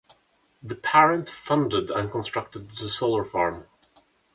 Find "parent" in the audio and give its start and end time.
0.73-1.29